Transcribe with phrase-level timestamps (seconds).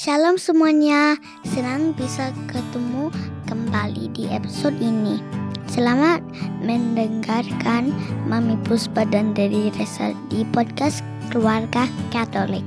[0.00, 3.12] Shalom semuanya, senang bisa ketemu
[3.44, 5.20] kembali di episode ini.
[5.68, 6.24] Selamat
[6.64, 7.92] mendengarkan
[8.24, 12.64] Mami Puspa dan Dedi Resa di podcast Keluarga Katolik.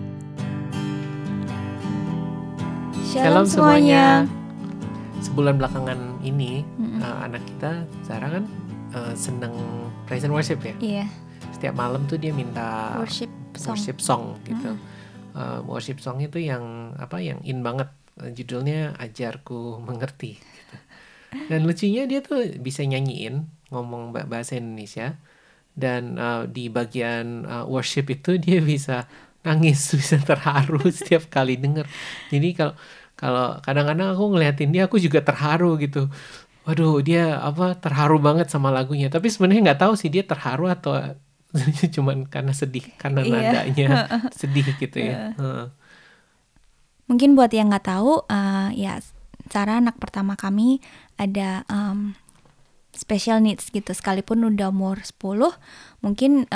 [3.10, 4.30] Shalom semuanya.
[5.26, 7.02] Sebulan belakangan ini Mm-mm.
[7.02, 8.46] uh, anak kita Zara kan
[8.94, 9.58] uh, seneng
[10.06, 10.78] praise and worship ya.
[10.78, 11.06] Iya,
[11.50, 13.74] Setiap malam tuh dia minta worship song.
[13.74, 14.78] worship song gitu.
[15.34, 17.90] Uh, worship song itu yang apa yang in banget.
[18.14, 20.38] Judulnya Ajarku Mengerti.
[20.38, 20.76] Gitu.
[21.50, 25.18] Dan lucunya dia tuh bisa nyanyiin ngomong ba- bahasa Indonesia
[25.74, 29.10] dan uh, di bagian uh, worship itu dia bisa
[29.42, 31.90] nangis bisa terharu setiap kali denger.
[32.30, 32.76] Jadi kalau
[33.18, 36.10] kalau kadang-kadang aku ngeliatin dia aku juga terharu gitu.
[36.66, 39.10] Waduh dia apa terharu banget sama lagunya.
[39.12, 40.96] Tapi sebenarnya nggak tahu sih dia terharu atau
[41.96, 43.32] cuman karena sedih karena Iya.
[43.32, 43.88] nadanya
[44.40, 45.38] sedih gitu ya.
[45.38, 45.66] Heeh.
[47.08, 48.98] Mungkin buat yang nggak tahu, eh, ya
[49.52, 50.80] cara anak pertama kami
[51.20, 52.16] ada em,
[52.96, 53.92] special needs gitu.
[53.92, 55.52] Sekalipun udah umur 10,
[56.00, 56.48] mungkin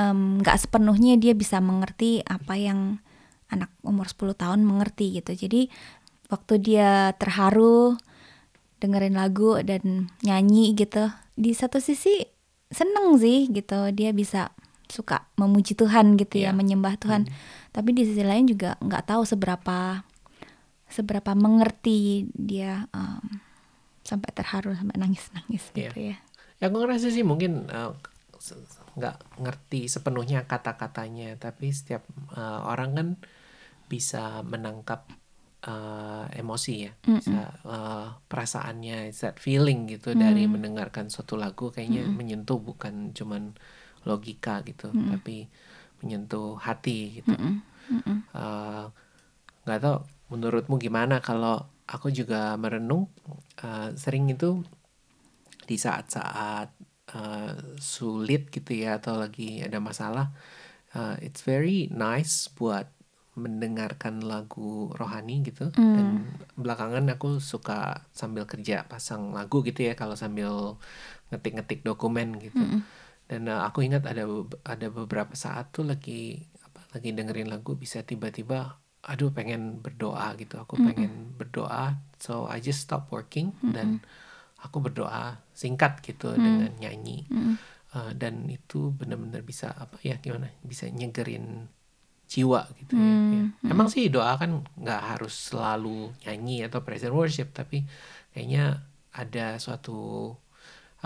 [0.41, 3.03] nggak sepenuhnya dia bisa mengerti apa yang
[3.51, 5.35] anak umur 10 tahun mengerti gitu.
[5.35, 5.67] Jadi
[6.27, 7.95] waktu dia terharu
[8.77, 12.23] dengerin lagu dan nyanyi gitu, di satu sisi
[12.69, 13.89] seneng sih gitu.
[13.91, 14.53] Dia bisa
[14.87, 16.57] suka memuji Tuhan gitu ya, Iya.
[16.57, 17.27] menyembah Tuhan.
[17.69, 20.01] Tapi di sisi lain juga nggak tahu seberapa
[20.87, 23.43] seberapa mengerti dia em,
[24.01, 25.91] sampai terharu sampai nangis nangis Iya.
[25.91, 26.17] gitu ya.
[26.57, 27.93] Ya aku ngerasa sih mungkin uh,
[28.39, 28.57] se-
[28.97, 32.01] nggak ngerti sepenuhnya kata-katanya, tapi setiap
[32.33, 33.07] uh, orang kan
[33.85, 35.05] bisa menangkap
[35.63, 42.57] uh, emosi ya, bisa uh, perasaannya, that feeling gitu dari mendengarkan suatu lagu kayaknya menyentuh
[42.57, 43.53] bukan cuman
[44.07, 45.51] logika gitu, tapi
[45.99, 47.35] menyentuh hati gitu.
[47.35, 47.53] Mm-mm,
[47.91, 48.17] mm-mm.
[48.31, 48.87] Uh,
[49.67, 49.97] nggak tahu
[50.31, 53.11] menurutmu gimana kalau aku juga merenung
[53.63, 54.63] uh, sering itu
[55.67, 56.71] di saat-saat
[57.11, 60.31] uh, sulit gitu ya atau lagi ada masalah
[60.95, 62.87] uh, it's very nice buat
[63.37, 65.69] mendengarkan lagu rohani gitu.
[65.77, 66.25] Dan
[66.57, 70.81] belakangan aku suka sambil kerja pasang lagu gitu ya kalau sambil
[71.29, 72.57] ngetik-ngetik dokumen gitu
[73.27, 74.23] dan uh, aku ingat ada
[74.63, 80.59] ada beberapa saat tuh lagi apa lagi dengerin lagu bisa tiba-tiba aduh pengen berdoa gitu.
[80.59, 84.03] Aku pengen berdoa so I just stop working dan
[84.59, 87.27] aku berdoa singkat gitu dengan nyanyi.
[87.95, 91.71] Uh, dan itu benar-benar bisa apa ya gimana bisa nyegerin
[92.27, 93.71] jiwa gitu ya, ya.
[93.71, 97.87] emang sih doa kan nggak harus selalu nyanyi atau praise and worship tapi
[98.35, 98.83] kayaknya
[99.15, 100.35] ada suatu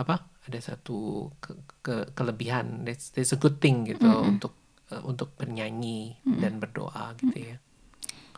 [0.01, 1.53] apa ada satu ke,
[1.85, 4.57] ke- kelebihan that's, that's a good thing gitu untuk
[4.89, 7.57] uh, untuk bernyanyi dan berdoa gitu ya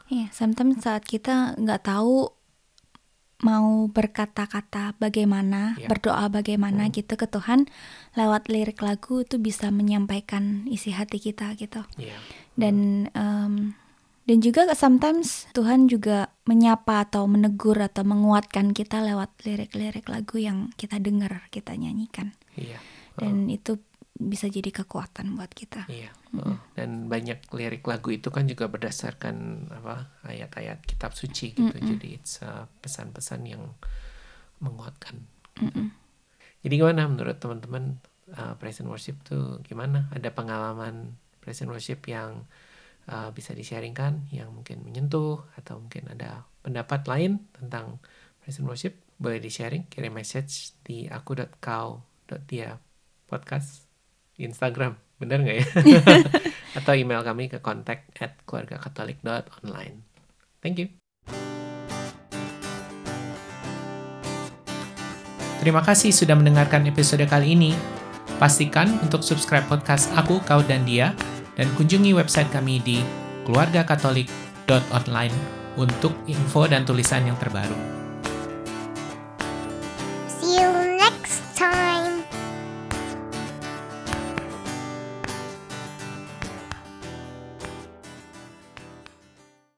[0.04, 2.30] Iya, sometimes saat kita nggak tahu
[3.44, 5.92] mau berkata-kata bagaimana, Iya.
[5.92, 7.68] berdoa bagaimana gitu ke Tuhan,
[8.16, 11.84] lewat lirik lagu itu bisa menyampaikan isi hati kita gitu.
[12.00, 12.16] Iya.
[12.56, 13.76] Dan em,
[14.24, 20.72] dan juga sometimes Tuhan juga menyapa atau menegur atau menguatkan kita lewat lirik-lirik lagu yang
[20.80, 22.32] kita dengar, kita nyanyikan.
[22.56, 22.80] iya
[23.20, 23.78] Dan itu
[24.14, 25.90] bisa jadi kekuatan buat kita.
[25.90, 26.58] Iya, heeh.
[26.78, 31.74] dan banyak lirik lagu itu kan juga berdasarkan apa ayat-ayat kitab suci gitu.
[31.74, 33.74] Jadi it's uh, pesan-pesan yang
[34.64, 35.20] menguatkan.
[35.60, 35.92] gitu.
[36.64, 38.00] Jadi gimana menurut teman-teman
[38.38, 40.08] uh, praise and worship tuh gimana?
[40.16, 42.48] Ada pengalaman praise and worship yang
[43.10, 48.00] uh, bisa di-sharingkan yang mungkin menyentuh atau mungkin ada pendapat lain tentang
[48.40, 48.96] praise and worship?
[49.20, 52.80] Boleh di-sharing, kirim message di aku.kau.dia
[53.28, 53.88] podcast
[54.36, 55.66] Instagram, bener nggak ya?
[56.82, 60.02] Atau email kami ke kontak at keluargakatolik.online.
[60.60, 60.88] Thank you.
[65.64, 67.72] Terima kasih sudah mendengarkan episode kali ini.
[68.36, 71.16] Pastikan untuk subscribe podcast Aku, Kau, dan Dia,
[71.58, 73.02] dan kunjungi website kami di
[73.46, 75.36] keluargakatolik.online
[75.78, 78.03] untuk info dan tulisan yang terbaru.